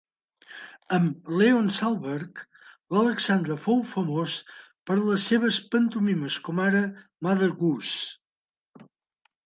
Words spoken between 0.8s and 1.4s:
Amb